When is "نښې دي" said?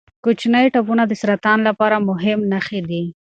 2.51-3.03